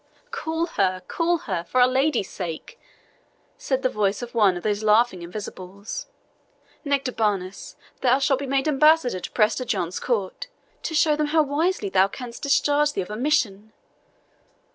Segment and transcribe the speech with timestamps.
[0.31, 2.79] "Call her call her, for Our Lady's sake,"
[3.59, 6.07] said the voice of one of these laughing invisibles.
[6.83, 10.47] "Nectabanus, thou shalt be made ambassador to Prester John's court,
[10.81, 13.73] to show them how wisely thou canst discharge thee of a mission."